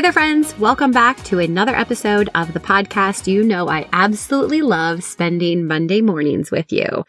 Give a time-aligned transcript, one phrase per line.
[0.00, 0.58] Hey there, friends.
[0.58, 3.26] Welcome back to another episode of the podcast.
[3.26, 7.04] You know, I absolutely love spending Monday mornings with you.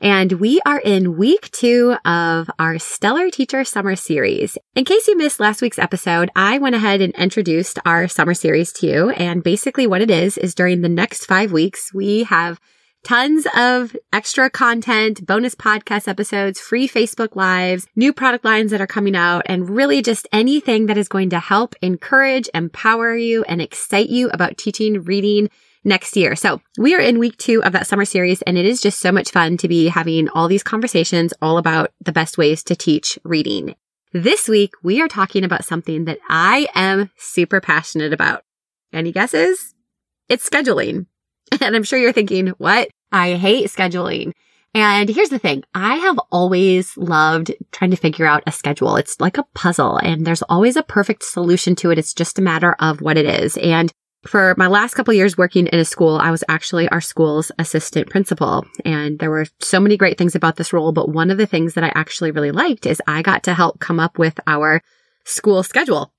[0.00, 4.56] And we are in week two of our Stellar Teacher Summer Series.
[4.76, 8.72] In case you missed last week's episode, I went ahead and introduced our summer series
[8.74, 9.10] to you.
[9.10, 12.60] And basically what it is, is during the next five weeks, we have
[13.06, 18.86] tons of extra content, bonus podcast episodes, free Facebook lives, new product lines that are
[18.88, 23.62] coming out, and really just anything that is going to help encourage, empower you, and
[23.62, 25.48] excite you about teaching, reading,
[25.84, 26.34] next year.
[26.34, 29.12] So we are in week two of that summer series and it is just so
[29.12, 33.20] much fun to be having all these conversations all about the best ways to teach
[33.22, 33.76] reading.
[34.12, 38.42] This week we are talking about something that I am super passionate about.
[38.92, 39.74] Any guesses?
[40.28, 41.06] It's scheduling.
[41.60, 42.88] And I'm sure you're thinking, what?
[43.12, 44.32] I hate scheduling.
[44.74, 45.64] And here's the thing.
[45.74, 48.96] I have always loved trying to figure out a schedule.
[48.96, 51.98] It's like a puzzle and there's always a perfect solution to it.
[51.98, 53.56] It's just a matter of what it is.
[53.56, 53.90] And
[54.26, 58.10] for my last couple years working in a school, I was actually our school's assistant
[58.10, 58.66] principal.
[58.84, 60.92] And there were so many great things about this role.
[60.92, 63.80] But one of the things that I actually really liked is I got to help
[63.80, 64.82] come up with our
[65.24, 66.12] school schedule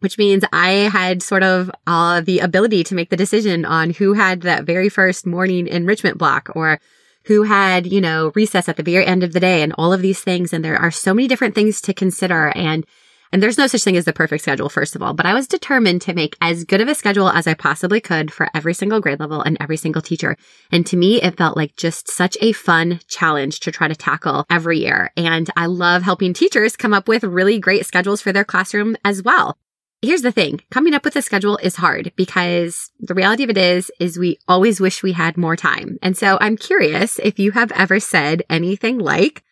[0.00, 4.12] which means I had sort of uh, the ability to make the decision on who
[4.12, 6.80] had that very first morning enrichment block or
[7.24, 10.02] who had, you know, recess at the very end of the day and all of
[10.02, 10.52] these things.
[10.52, 12.52] And there are so many different things to consider.
[12.54, 12.86] And
[13.32, 15.48] and there's no such thing as the perfect schedule, first of all, but I was
[15.48, 19.00] determined to make as good of a schedule as I possibly could for every single
[19.00, 20.36] grade level and every single teacher.
[20.70, 24.46] And to me, it felt like just such a fun challenge to try to tackle
[24.48, 25.10] every year.
[25.16, 29.22] And I love helping teachers come up with really great schedules for their classroom as
[29.22, 29.58] well.
[30.02, 30.60] Here's the thing.
[30.70, 34.38] Coming up with a schedule is hard because the reality of it is, is we
[34.46, 35.98] always wish we had more time.
[36.02, 39.42] And so I'm curious if you have ever said anything like,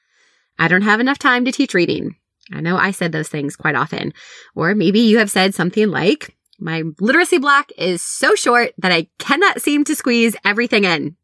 [0.59, 2.17] I don't have enough time to teach reading.
[2.53, 4.13] I know I said those things quite often.
[4.55, 9.09] Or maybe you have said something like, my literacy block is so short that I
[9.19, 11.17] cannot seem to squeeze everything in.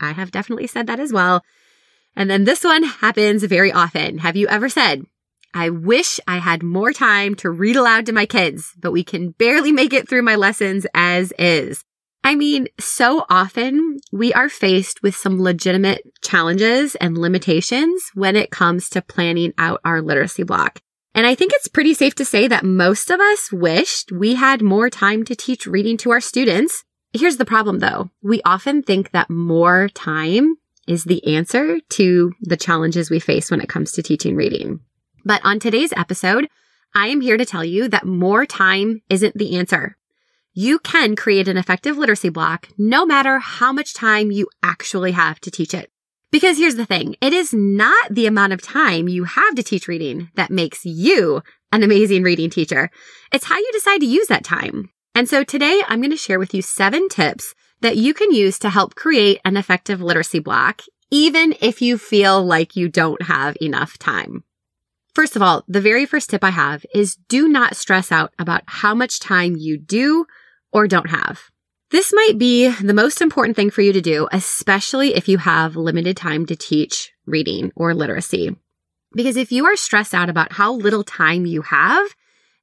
[0.00, 1.44] I have definitely said that as well.
[2.16, 4.18] And then this one happens very often.
[4.18, 5.06] Have you ever said,
[5.54, 9.30] I wish I had more time to read aloud to my kids, but we can
[9.30, 11.84] barely make it through my lessons as is.
[12.24, 18.50] I mean, so often we are faced with some legitimate challenges and limitations when it
[18.50, 20.80] comes to planning out our literacy block.
[21.14, 24.62] And I think it's pretty safe to say that most of us wished we had
[24.62, 26.84] more time to teach reading to our students.
[27.12, 28.10] Here's the problem though.
[28.22, 30.54] We often think that more time
[30.88, 34.80] is the answer to the challenges we face when it comes to teaching reading.
[35.24, 36.48] But on today's episode,
[36.94, 39.96] I am here to tell you that more time isn't the answer.
[40.52, 45.40] You can create an effective literacy block no matter how much time you actually have
[45.40, 45.90] to teach it.
[46.30, 47.16] Because here's the thing.
[47.20, 51.42] It is not the amount of time you have to teach reading that makes you
[51.72, 52.90] an amazing reading teacher.
[53.32, 54.90] It's how you decide to use that time.
[55.14, 58.58] And so today I'm going to share with you seven tips that you can use
[58.60, 63.56] to help create an effective literacy block, even if you feel like you don't have
[63.60, 64.44] enough time.
[65.14, 68.62] First of all, the very first tip I have is do not stress out about
[68.66, 70.26] how much time you do
[70.72, 71.50] or don't have.
[71.90, 75.76] This might be the most important thing for you to do, especially if you have
[75.76, 78.56] limited time to teach reading or literacy.
[79.14, 82.06] Because if you are stressed out about how little time you have,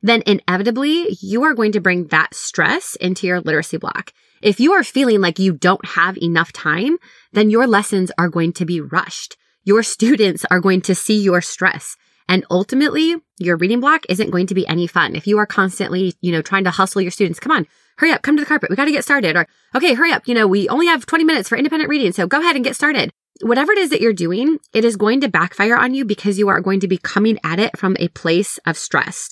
[0.02, 4.12] then inevitably you are going to bring that stress into your literacy block.
[4.42, 6.98] If you are feeling like you don't have enough time,
[7.32, 9.38] then your lessons are going to be rushed.
[9.64, 11.96] Your students are going to see your stress.
[12.30, 15.16] And ultimately, your reading block isn't going to be any fun.
[15.16, 17.66] If you are constantly, you know, trying to hustle your students, come on,
[17.98, 18.70] hurry up, come to the carpet.
[18.70, 19.36] We got to get started.
[19.36, 20.28] Or, okay, hurry up.
[20.28, 22.12] You know, we only have 20 minutes for independent reading.
[22.12, 23.10] So go ahead and get started.
[23.42, 26.50] Whatever it is that you're doing, it is going to backfire on you because you
[26.50, 29.30] are going to be coming at it from a place of stress.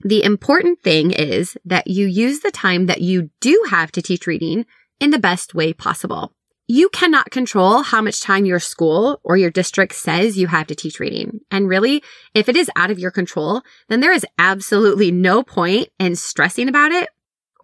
[0.00, 4.26] The important thing is that you use the time that you do have to teach
[4.26, 4.64] reading
[4.98, 6.32] in the best way possible.
[6.72, 10.76] You cannot control how much time your school or your district says you have to
[10.76, 11.40] teach reading.
[11.50, 12.00] And really,
[12.32, 16.68] if it is out of your control, then there is absolutely no point in stressing
[16.68, 17.08] about it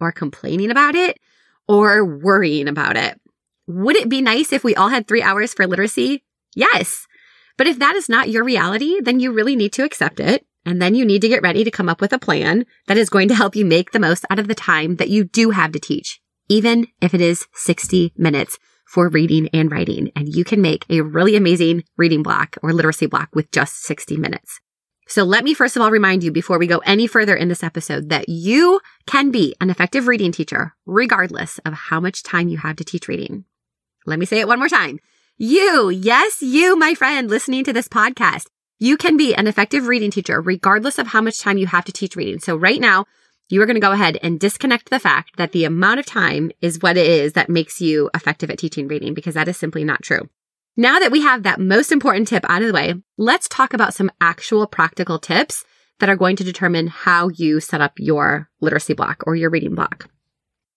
[0.01, 1.21] or complaining about it
[1.69, 3.17] or worrying about it.
[3.65, 6.25] Would it be nice if we all had three hours for literacy?
[6.53, 7.07] Yes.
[7.55, 10.45] But if that is not your reality, then you really need to accept it.
[10.65, 13.09] And then you need to get ready to come up with a plan that is
[13.09, 15.71] going to help you make the most out of the time that you do have
[15.71, 16.19] to teach,
[16.49, 20.11] even if it is 60 minutes for reading and writing.
[20.15, 24.17] And you can make a really amazing reading block or literacy block with just 60
[24.17, 24.59] minutes.
[25.07, 27.63] So let me first of all remind you before we go any further in this
[27.63, 32.57] episode that you can be an effective reading teacher regardless of how much time you
[32.57, 33.45] have to teach reading.
[34.05, 34.99] Let me say it one more time.
[35.37, 38.47] You, yes, you, my friend, listening to this podcast,
[38.79, 41.91] you can be an effective reading teacher regardless of how much time you have to
[41.91, 42.39] teach reading.
[42.39, 43.05] So right now,
[43.49, 46.51] you are going to go ahead and disconnect the fact that the amount of time
[46.61, 49.83] is what it is that makes you effective at teaching reading because that is simply
[49.83, 50.29] not true.
[50.75, 53.93] Now that we have that most important tip out of the way, let's talk about
[53.93, 55.65] some actual practical tips
[55.99, 59.73] that are going to determine how you set up your literacy block or your reading
[59.73, 60.09] block.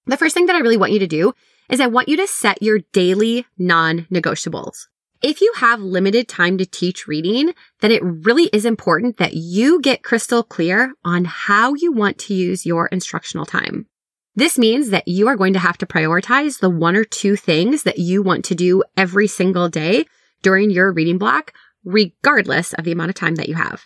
[0.06, 1.34] The first thing that I really want you to do
[1.68, 4.86] is I want you to set your daily non-negotiables.
[5.22, 9.78] If you have limited time to teach reading, then it really is important that you
[9.80, 13.86] get crystal clear on how you want to use your instructional time.
[14.34, 17.82] This means that you are going to have to prioritize the one or two things
[17.82, 20.06] that you want to do every single day
[20.40, 21.52] during your reading block,
[21.84, 23.84] regardless of the amount of time that you have.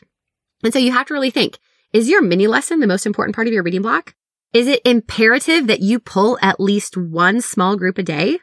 [0.63, 1.59] And so you have to really think,
[1.93, 4.15] is your mini lesson the most important part of your reading block?
[4.53, 8.39] Is it imperative that you pull at least one small group a day?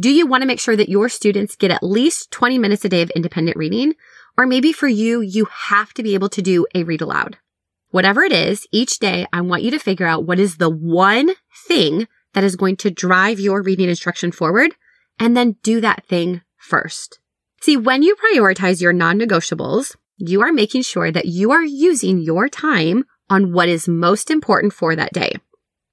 [0.00, 2.88] Do you want to make sure that your students get at least 20 minutes a
[2.88, 3.94] day of independent reading?
[4.36, 7.36] Or maybe for you, you have to be able to do a read aloud.
[7.90, 11.30] Whatever it is, each day I want you to figure out what is the one
[11.66, 14.76] thing that is going to drive your reading instruction forward
[15.18, 17.18] and then do that thing first.
[17.60, 22.48] See, when you prioritize your non-negotiables, you are making sure that you are using your
[22.48, 25.32] time on what is most important for that day.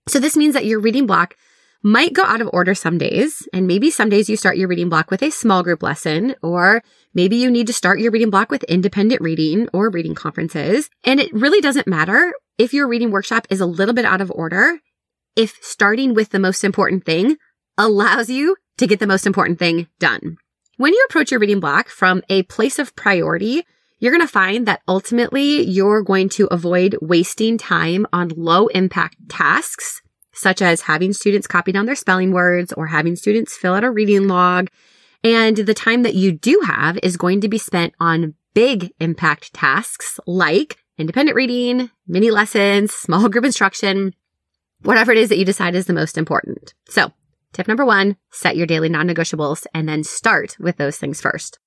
[0.08, 1.36] So this means that your reading block
[1.84, 3.48] might go out of order some days.
[3.54, 6.84] And maybe some days you start your reading block with a small group lesson, or
[7.14, 10.90] maybe you need to start your reading block with independent reading or reading conferences.
[11.04, 14.32] And it really doesn't matter if your reading workshop is a little bit out of
[14.32, 14.80] order.
[15.36, 17.38] If starting with the most important thing
[17.78, 20.38] allows you to get the most important thing done.
[20.78, 23.64] When you approach your reading block from a place of priority,
[24.00, 29.16] you're going to find that ultimately you're going to avoid wasting time on low impact
[29.30, 30.02] tasks
[30.36, 33.90] such as having students copy down their spelling words or having students fill out a
[33.90, 34.70] reading log.
[35.24, 39.54] And the time that you do have is going to be spent on big impact
[39.54, 44.14] tasks like independent reading, mini lessons, small group instruction,
[44.82, 46.74] whatever it is that you decide is the most important.
[46.88, 47.12] So
[47.54, 51.60] tip number one, set your daily non-negotiables and then start with those things first.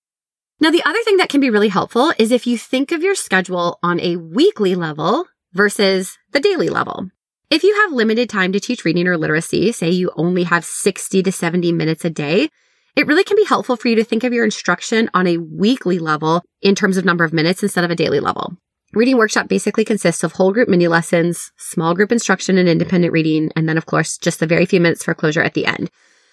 [0.60, 3.14] Now, the other thing that can be really helpful is if you think of your
[3.14, 7.10] schedule on a weekly level versus the daily level.
[7.50, 11.22] If you have limited time to teach reading or literacy, say you only have 60
[11.22, 12.50] to 70 minutes a day,
[12.94, 15.98] it really can be helpful for you to think of your instruction on a weekly
[15.98, 18.58] level in terms of number of minutes instead of a daily level.
[18.92, 23.50] Reading workshop basically consists of whole group mini lessons, small group instruction and independent reading,
[23.56, 25.90] and then of course just the very few minutes for closure at the end.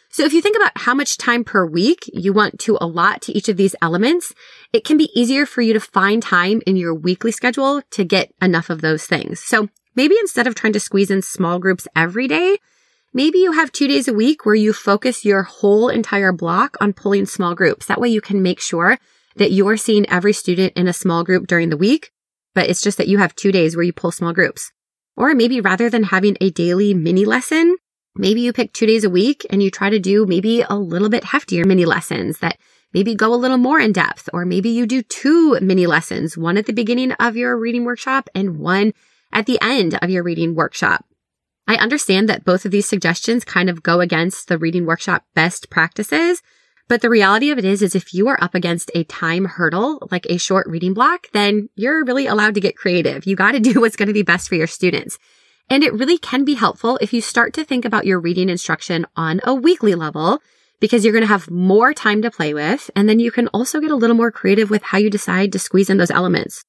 [0.09, 3.31] So if you think about how much time per week you want to allot to
[3.31, 4.33] each of these elements,
[4.73, 8.33] it can be easier for you to find time in your weekly schedule to get
[8.41, 9.39] enough of those things.
[9.39, 12.57] So Maybe instead of trying to squeeze in small groups every day,
[13.13, 16.93] maybe you have two days a week where you focus your whole entire block on
[16.93, 17.85] pulling small groups.
[17.85, 18.97] That way you can make sure
[19.37, 22.11] that you're seeing every student in a small group during the week,
[22.53, 24.71] but it's just that you have two days where you pull small groups.
[25.15, 27.77] Or maybe rather than having a daily mini lesson,
[28.15, 31.09] maybe you pick two days a week and you try to do maybe a little
[31.09, 32.57] bit heftier mini lessons that
[32.93, 34.29] maybe go a little more in depth.
[34.33, 38.29] Or maybe you do two mini lessons, one at the beginning of your reading workshop
[38.35, 38.93] and one
[39.35, 41.05] at the end of your reading workshop.
[41.67, 45.69] I understand that both of these suggestions kind of go against the reading workshop best
[45.69, 46.41] practices.
[46.87, 50.07] But the reality of it is, is if you are up against a time hurdle,
[50.11, 53.25] like a short reading block, then you're really allowed to get creative.
[53.25, 55.17] You got to do what's going to be best for your students.
[55.69, 59.05] And it really can be helpful if you start to think about your reading instruction
[59.15, 60.39] on a weekly level
[60.79, 62.91] because you're going to have more time to play with.
[62.95, 65.59] And then you can also get a little more creative with how you decide to
[65.59, 66.63] squeeze in those elements.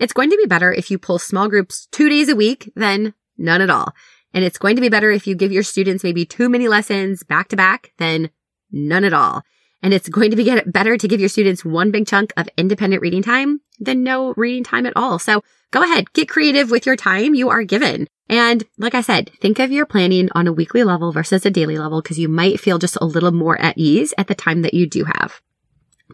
[0.00, 3.12] It's going to be better if you pull small groups two days a week than
[3.36, 3.92] none at all.
[4.32, 7.22] And it's going to be better if you give your students maybe too many lessons
[7.22, 8.30] back to back than
[8.72, 9.42] none at all.
[9.82, 13.02] And it's going to be better to give your students one big chunk of independent
[13.02, 15.18] reading time than no reading time at all.
[15.18, 18.06] So go ahead, get creative with your time you are given.
[18.28, 21.76] And like I said, think of your planning on a weekly level versus a daily
[21.76, 24.74] level because you might feel just a little more at ease at the time that
[24.74, 25.42] you do have.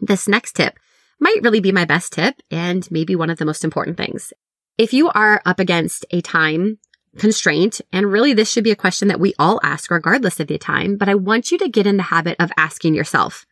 [0.00, 0.76] This next tip
[1.18, 4.32] might really be my best tip and maybe one of the most important things.
[4.78, 6.78] If you are up against a time
[7.16, 7.80] constraint.
[7.92, 10.96] And really, this should be a question that we all ask regardless of the time.
[10.96, 13.46] But I want you to get in the habit of asking yourself,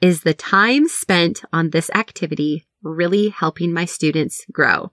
[0.00, 4.92] is the time spent on this activity really helping my students grow?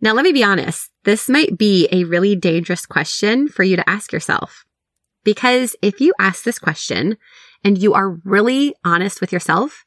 [0.00, 0.90] Now, let me be honest.
[1.04, 4.64] This might be a really dangerous question for you to ask yourself.
[5.24, 7.16] Because if you ask this question
[7.62, 9.84] and you are really honest with yourself,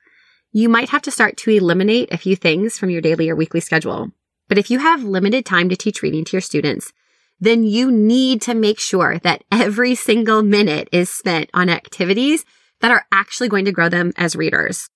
[0.56, 3.60] you might have to start to eliminate a few things from your daily or weekly
[3.60, 4.10] schedule.
[4.48, 6.94] But if you have limited time to teach reading to your students,
[7.42, 12.46] then you need to make sure that every single minute is spent on activities
[12.80, 14.90] that are actually going to grow them as readers.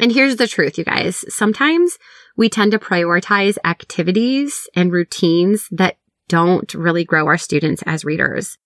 [0.00, 1.24] And here's the truth, you guys.
[1.34, 1.98] Sometimes
[2.36, 5.98] we tend to prioritize activities and routines that
[6.28, 8.58] don't really grow our students as readers.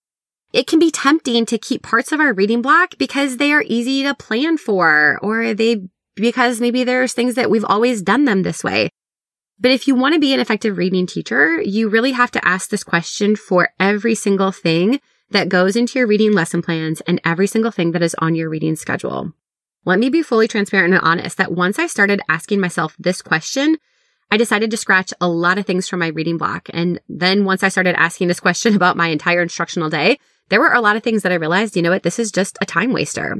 [0.53, 4.03] It can be tempting to keep parts of our reading block because they are easy
[4.03, 8.63] to plan for, or they, because maybe there's things that we've always done them this
[8.65, 8.91] way.
[9.59, 12.71] But if you want to be an effective reading teacher, you really have to ask
[12.71, 17.47] this question for every single thing that goes into your reading lesson plans and every
[17.47, 19.33] single thing that is on your reading schedule.
[19.85, 23.77] Let me be fully transparent and honest that once I started asking myself this question,
[24.31, 26.69] I decided to scratch a lot of things from my reading block.
[26.73, 30.19] And then once I started asking this question about my entire instructional day,
[30.49, 32.59] there were a lot of things that I realized, you know what, this is just
[32.61, 33.37] a time waster.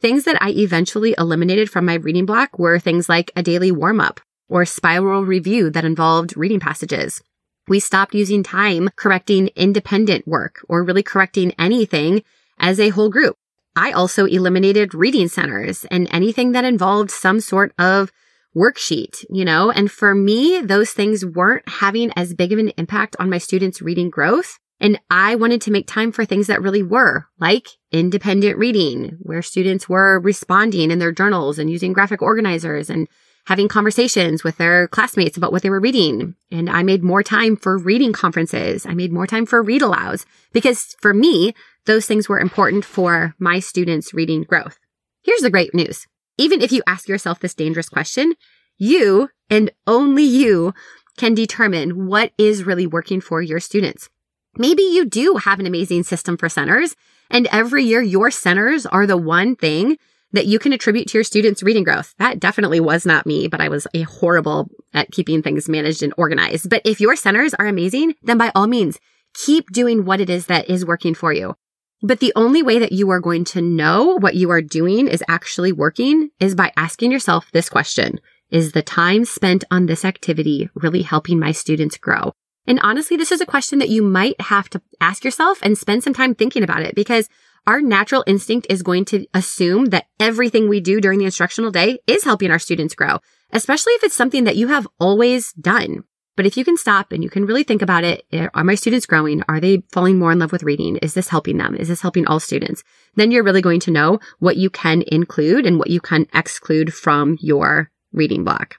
[0.00, 3.98] Things that I eventually eliminated from my reading block were things like a daily warm
[3.98, 7.22] up or spiral review that involved reading passages.
[7.66, 12.22] We stopped using time correcting independent work or really correcting anything
[12.58, 13.36] as a whole group.
[13.74, 18.12] I also eliminated reading centers and anything that involved some sort of
[18.54, 23.16] worksheet, you know, and for me, those things weren't having as big of an impact
[23.18, 24.58] on my students' reading growth.
[24.78, 29.42] And I wanted to make time for things that really were like independent reading, where
[29.42, 33.08] students were responding in their journals and using graphic organizers and
[33.46, 36.34] having conversations with their classmates about what they were reading.
[36.50, 38.84] And I made more time for reading conferences.
[38.84, 41.54] I made more time for read alouds because for me,
[41.86, 44.78] those things were important for my students' reading growth.
[45.22, 46.06] Here's the great news.
[46.36, 48.34] Even if you ask yourself this dangerous question,
[48.76, 50.74] you and only you
[51.16, 54.10] can determine what is really working for your students.
[54.58, 56.96] Maybe you do have an amazing system for centers
[57.30, 59.98] and every year your centers are the one thing
[60.32, 62.14] that you can attribute to your students' reading growth.
[62.18, 66.12] That definitely was not me, but I was a horrible at keeping things managed and
[66.16, 66.68] organized.
[66.68, 68.98] But if your centers are amazing, then by all means,
[69.34, 71.54] keep doing what it is that is working for you.
[72.02, 75.24] But the only way that you are going to know what you are doing is
[75.28, 78.20] actually working is by asking yourself this question.
[78.50, 82.32] Is the time spent on this activity really helping my students grow?
[82.66, 86.02] And honestly, this is a question that you might have to ask yourself and spend
[86.02, 87.28] some time thinking about it because
[87.66, 91.98] our natural instinct is going to assume that everything we do during the instructional day
[92.06, 93.18] is helping our students grow,
[93.52, 96.04] especially if it's something that you have always done.
[96.36, 98.74] But if you can stop and you can really think about it, eh, are my
[98.74, 99.42] students growing?
[99.48, 100.96] Are they falling more in love with reading?
[100.98, 101.74] Is this helping them?
[101.74, 102.84] Is this helping all students?
[103.14, 106.92] Then you're really going to know what you can include and what you can exclude
[106.92, 108.76] from your reading block.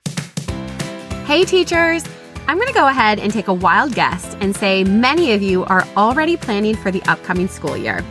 [1.25, 2.03] Hey teachers!
[2.49, 5.65] I'm going to go ahead and take a wild guess and say many of you
[5.65, 8.01] are already planning for the upcoming school year.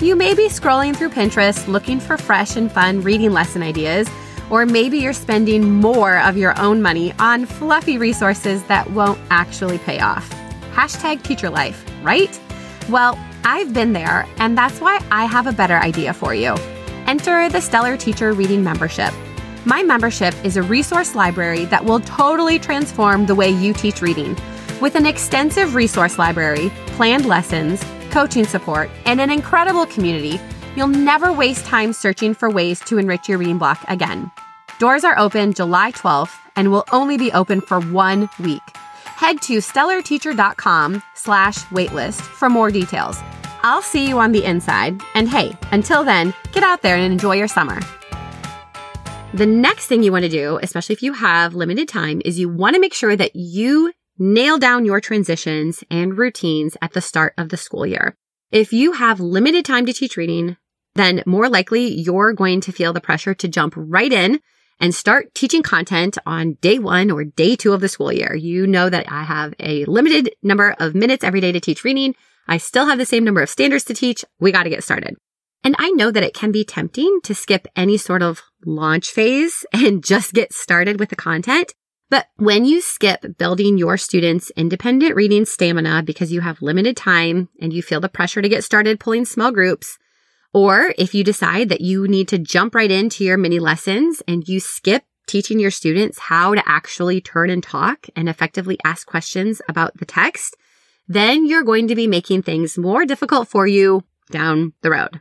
[0.00, 4.08] You may be scrolling through Pinterest looking for fresh and fun reading lesson ideas,
[4.50, 9.78] or maybe you're spending more of your own money on fluffy resources that won't actually
[9.78, 10.28] pay off.
[10.72, 12.40] Hashtag teacher life, right?
[12.88, 16.56] Well, I've been there, and that's why I have a better idea for you.
[17.06, 19.14] Enter the Stellar Teacher Reading Membership.
[19.66, 24.36] My membership is a resource library that will totally transform the way you teach reading.
[24.80, 30.38] With an extensive resource library, planned lessons, coaching support, and an incredible community,
[30.76, 34.30] you'll never waste time searching for ways to enrich your reading block again.
[34.78, 38.62] Doors are open July 12th and will only be open for one week.
[39.16, 43.18] Head to stellarteacher.com slash waitlist for more details.
[43.62, 45.00] I'll see you on the inside.
[45.16, 47.80] And hey, until then, get out there and enjoy your summer.
[49.36, 52.48] The next thing you want to do, especially if you have limited time, is you
[52.48, 57.34] want to make sure that you nail down your transitions and routines at the start
[57.36, 58.16] of the school year.
[58.50, 60.56] If you have limited time to teach reading,
[60.94, 64.40] then more likely you're going to feel the pressure to jump right in
[64.80, 68.34] and start teaching content on day one or day two of the school year.
[68.34, 72.14] You know that I have a limited number of minutes every day to teach reading.
[72.48, 74.24] I still have the same number of standards to teach.
[74.40, 75.18] We got to get started.
[75.66, 79.66] And I know that it can be tempting to skip any sort of launch phase
[79.72, 81.74] and just get started with the content.
[82.08, 87.48] But when you skip building your students' independent reading stamina because you have limited time
[87.60, 89.98] and you feel the pressure to get started pulling small groups,
[90.54, 94.46] or if you decide that you need to jump right into your mini lessons and
[94.46, 99.60] you skip teaching your students how to actually turn and talk and effectively ask questions
[99.68, 100.56] about the text,
[101.08, 105.18] then you're going to be making things more difficult for you down the road.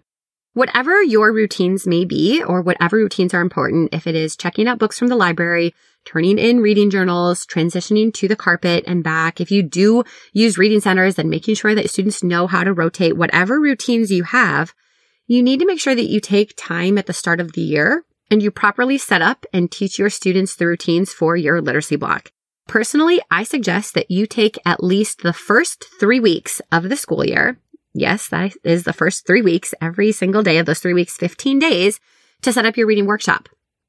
[0.56, 4.80] Whatever your routines may be, or whatever routines are important, if it is checking out
[4.80, 9.52] books from the library, turning in reading journals, transitioning to the carpet and back, if
[9.52, 13.60] you do use reading centers, then making sure that students know how to rotate, whatever
[13.60, 14.74] routines you have,
[15.28, 18.06] you need to make sure that you take time at the start of the year
[18.32, 22.32] and you properly set up and teach your students the routines for your literacy block.
[22.66, 27.26] Personally, I suggest that you take at least the first three weeks of the school
[27.26, 27.60] year.
[27.98, 31.60] Yes, that is the first three weeks, every single day of those three weeks, 15
[31.60, 32.02] days
[32.42, 33.48] to set up your reading workshop.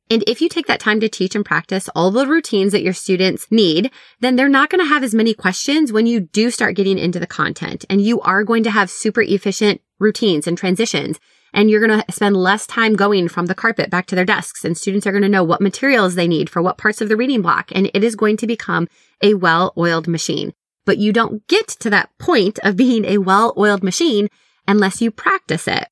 [0.08, 2.92] And if you take that time to teach and practice all the routines that your
[2.92, 6.76] students need, then they're not going to have as many questions when you do start
[6.76, 11.18] getting into the content and you are going to have super efficient routines and transitions.
[11.52, 14.64] And you're going to spend less time going from the carpet back to their desks
[14.64, 17.16] and students are going to know what materials they need for what parts of the
[17.16, 17.72] reading block.
[17.74, 18.86] And it is going to become
[19.20, 20.52] a well-oiled machine.
[20.86, 24.28] But you don't get to that point of being a well-oiled machine
[24.66, 25.88] unless you practice it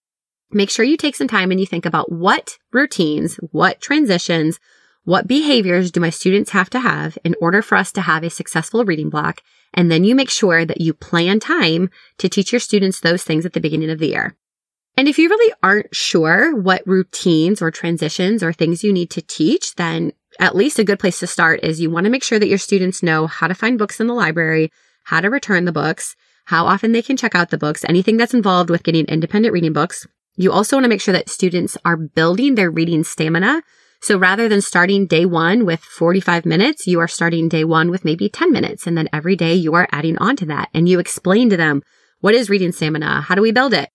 [0.54, 4.59] make sure you take some time and you think about what routines, what transitions,
[5.04, 8.30] what behaviors do my students have to have in order for us to have a
[8.30, 9.42] successful reading block?
[9.74, 13.44] And then you make sure that you plan time to teach your students those things
[13.44, 14.37] at the beginning of the year.
[14.96, 19.22] And if you really aren't sure what routines or transitions or things you need to
[19.22, 22.38] teach, then at least a good place to start is you want to make sure
[22.38, 24.70] that your students know how to find books in the library,
[25.05, 26.16] how to return the books,
[26.47, 29.73] how often they can check out the books, anything that's involved with getting independent reading
[29.73, 33.62] books, you also want to make sure that students are building their reading stamina.
[34.01, 38.05] So rather than starting day one with 45 minutes, you are starting day one with
[38.05, 38.87] maybe 10 minutes.
[38.87, 41.83] And then every day you are adding on to that and you explain to them,
[42.20, 43.23] what is reading stamina?
[43.23, 43.88] How do we build it?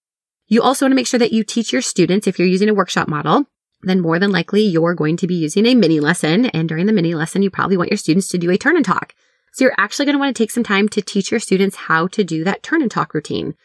[0.47, 2.73] You also want to make sure that you teach your students, if you're using a
[2.73, 3.45] workshop model,
[3.81, 6.47] then more than likely you're going to be using a mini lesson.
[6.47, 8.85] And during the mini lesson, you probably want your students to do a turn and
[8.85, 9.13] talk.
[9.51, 12.07] So you're actually going to want to take some time to teach your students how
[12.07, 13.55] to do that turn and talk routine.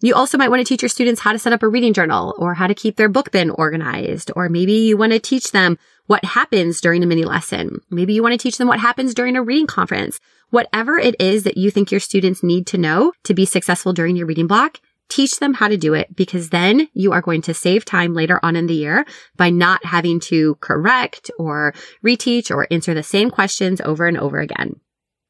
[0.00, 2.34] You also might want to teach your students how to set up a reading journal
[2.36, 4.32] or how to keep their book bin organized.
[4.34, 7.80] Or maybe you want to teach them what happens during a mini lesson.
[7.88, 10.18] Maybe you want to teach them what happens during a reading conference.
[10.50, 14.16] Whatever it is that you think your students need to know to be successful during
[14.16, 14.80] your reading block,
[15.12, 18.40] teach them how to do it because then you are going to save time later
[18.42, 19.04] on in the year
[19.36, 24.40] by not having to correct or reteach or answer the same questions over and over
[24.40, 24.80] again.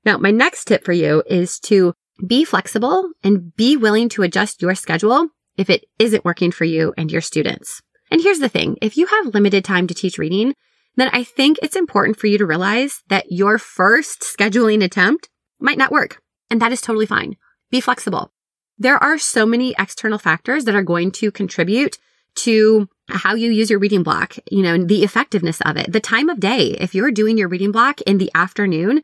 [0.04, 4.62] Now, my next tip for you is to be flexible and be willing to adjust
[4.62, 7.82] your schedule if it isn't working for you and your students.
[8.10, 8.76] And here's the thing.
[8.80, 10.54] If you have limited time to teach reading,
[10.94, 15.78] then I think it's important for you to realize that your first scheduling attempt might
[15.78, 16.20] not work.
[16.50, 17.36] And that is totally fine.
[17.70, 18.32] Be flexible.
[18.82, 21.98] There are so many external factors that are going to contribute
[22.34, 26.28] to how you use your reading block, you know, the effectiveness of it, the time
[26.28, 26.70] of day.
[26.80, 29.02] If you're doing your reading block in the afternoon,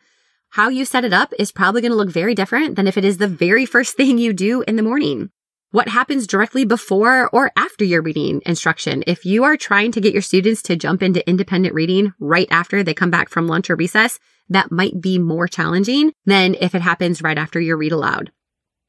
[0.50, 3.04] how you set it up is probably going to look very different than if it
[3.04, 5.30] is the very first thing you do in the morning.
[5.70, 9.04] What happens directly before or after your reading instruction?
[9.06, 12.82] If you are trying to get your students to jump into independent reading right after
[12.82, 16.82] they come back from lunch or recess, that might be more challenging than if it
[16.82, 18.32] happens right after your read aloud.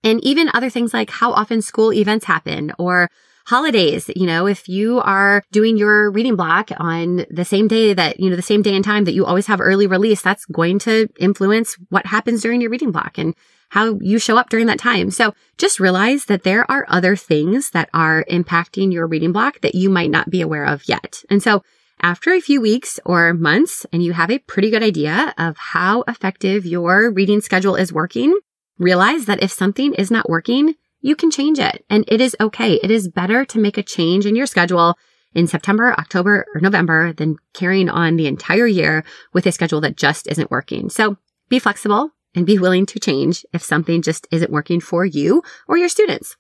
[0.04, 3.10] And even other things like how often school events happen or
[3.46, 8.20] holidays, you know, if you are doing your reading block on the same day that,
[8.20, 10.78] you know, the same day and time that you always have early release, that's going
[10.80, 13.34] to influence what happens during your reading block and
[13.70, 15.12] how you show up during that time.
[15.12, 19.76] So just realize that there are other things that are impacting your reading block that
[19.76, 21.24] you might not be aware of yet.
[21.30, 21.64] And so
[22.02, 26.04] after a few weeks or months and you have a pretty good idea of how
[26.08, 28.38] effective your reading schedule is working,
[28.80, 32.76] Realize that if something is not working, you can change it and it is okay.
[32.76, 34.98] It is better to make a change in your schedule
[35.34, 39.98] in September, October, or November than carrying on the entire year with a schedule that
[39.98, 40.90] just isn't working.
[40.90, 41.18] So
[41.50, 45.78] be flexible and be willing to change if something just isn't working for you or
[45.78, 46.36] your students.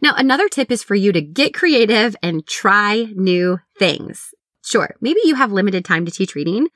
[0.00, 4.32] Now, another tip is for you to get creative and try new things.
[4.64, 6.68] Sure, maybe you have limited time to teach reading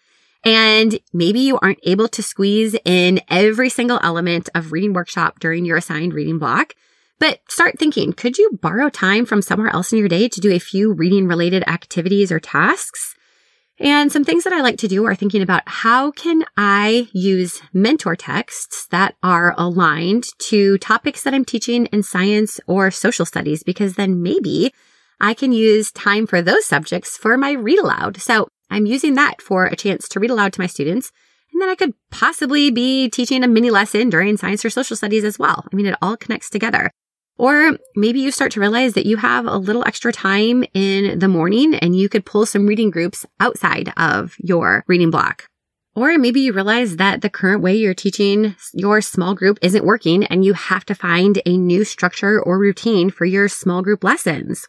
[0.45, 5.65] and maybe you aren't able to squeeze in every single element of reading workshop during
[5.65, 6.75] your assigned reading block.
[7.19, 10.51] But start thinking, could you borrow time from somewhere else in your day to do
[10.51, 13.15] a few reading related activities or tasks?
[13.79, 17.63] And some things that I like to do are thinking about how can I use
[17.73, 23.63] mentor texts that are aligned to topics that I'm teaching in science or social studies,
[23.63, 24.73] because then maybe
[25.21, 28.21] I can use time for those subjects for my read aloud.
[28.21, 31.13] So I'm using that for a chance to read aloud to my students
[31.53, 35.25] and then I could possibly be teaching a mini lesson during science or social studies
[35.25, 35.67] as well.
[35.71, 36.91] I mean, it all connects together.
[37.39, 41.29] Or maybe you start to realize that you have a little extra time in the
[41.29, 45.47] morning and you could pull some reading groups outside of your reading block.
[45.95, 50.25] Or maybe you realize that the current way you're teaching your small group isn't working
[50.25, 54.67] and you have to find a new structure or routine for your small group lessons.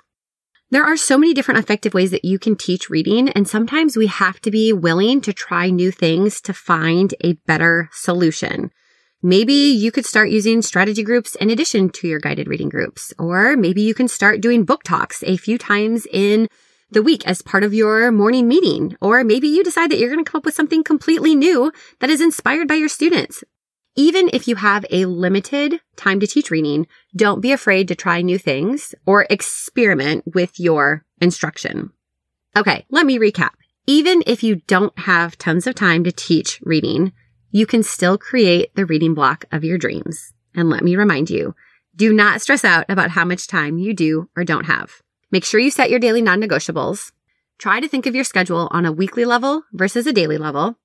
[0.74, 4.08] There are so many different effective ways that you can teach reading, and sometimes we
[4.08, 8.72] have to be willing to try new things to find a better solution.
[9.22, 13.56] Maybe you could start using strategy groups in addition to your guided reading groups, or
[13.56, 16.48] maybe you can start doing book talks a few times in
[16.90, 18.98] the week as part of your morning meeting.
[19.00, 22.10] Or maybe you decide that you're going to come up with something completely new that
[22.10, 23.44] is inspired by your students.
[23.96, 28.22] Even if you have a limited time to teach reading, don't be afraid to try
[28.22, 31.92] new things or experiment with your instruction.
[32.56, 33.52] Okay, let me recap.
[33.86, 37.12] Even if you don't have tons of time to teach reading,
[37.52, 40.34] you can still create the reading block of your dreams.
[40.56, 41.54] And let me remind you,
[41.96, 45.04] do not stress out about how much time you do or don't have.
[45.32, 47.12] Make sure you set your daily non-negotiables.
[47.60, 50.80] Try to think of your schedule on a weekly level versus a daily level.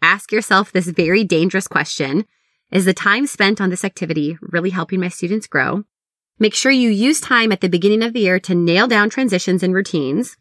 [0.00, 2.24] Ask yourself this very dangerous question.
[2.72, 5.84] Is the time spent on this activity really helping my students grow?
[6.38, 9.62] Make sure you use time at the beginning of the year to nail down transitions
[9.62, 10.36] and routines.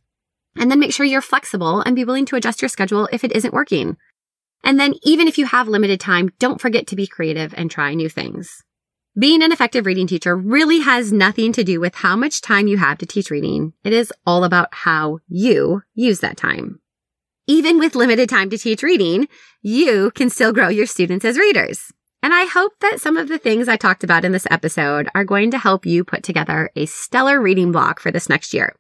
[0.58, 3.32] And then make sure you're flexible and be willing to adjust your schedule if it
[3.32, 3.98] isn't working.
[4.64, 7.94] And then even if you have limited time, don't forget to be creative and try
[7.94, 8.64] new things.
[9.18, 12.78] Being an effective reading teacher really has nothing to do with how much time you
[12.78, 13.74] have to teach reading.
[13.84, 16.82] It is all about how you use that time.
[17.48, 19.28] Even with limited time to teach reading,
[19.62, 21.94] you can still grow your students as readers.
[22.26, 25.24] And I hope that some of the things I talked about in this episode are
[25.24, 28.76] going to help you put together a stellar reading block for this next year.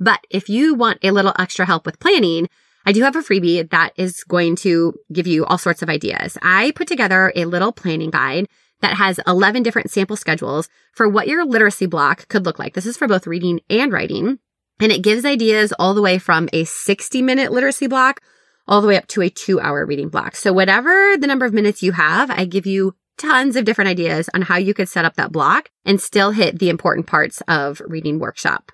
[0.00, 2.48] But if you want a little extra help with planning,
[2.86, 6.38] I do have a freebie that is going to give you all sorts of ideas.
[6.40, 8.46] I put together a little planning guide
[8.80, 12.72] that has 11 different sample schedules for what your literacy block could look like.
[12.72, 14.38] This is for both reading and writing.
[14.80, 18.22] And it gives ideas all the way from a 60 minute literacy block
[18.68, 20.36] all the way up to a two hour reading block.
[20.36, 24.30] So whatever the number of minutes you have, I give you tons of different ideas
[24.34, 27.82] on how you could set up that block and still hit the important parts of
[27.86, 28.70] reading workshop.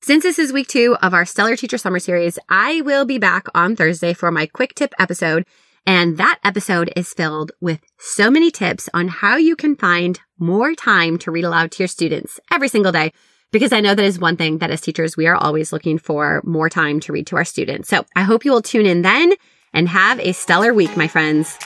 [0.00, 3.46] Since this is week two of our Stellar Teacher Summer Series, I will be back
[3.54, 5.44] on Thursday for my quick tip episode.
[5.86, 10.74] And that episode is filled with so many tips on how you can find more
[10.74, 13.12] time to read aloud to your students every single day.
[13.52, 16.40] Because I know that is one thing that as teachers, we are always looking for
[16.42, 17.90] more time to read to our students.
[17.90, 19.34] So I hope you will tune in then
[19.74, 21.58] and have a stellar week, my friends.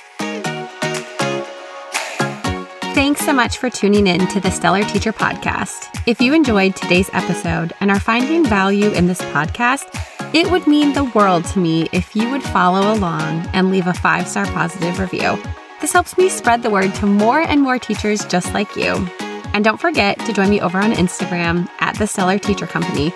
[2.92, 6.02] Thanks so much for tuning in to the Stellar Teacher Podcast.
[6.06, 9.86] If you enjoyed today's episode and are finding value in this podcast,
[10.34, 13.94] it would mean the world to me if you would follow along and leave a
[13.94, 15.40] five star positive review.
[15.80, 19.08] This helps me spread the word to more and more teachers just like you.
[19.56, 23.10] And don't forget to join me over on Instagram at the Stellar Teacher Company.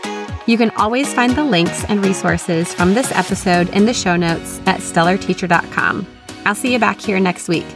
[0.47, 4.59] You can always find the links and resources from this episode in the show notes
[4.61, 6.07] at stellarteacher.com.
[6.47, 7.67] I'll see you back here next week.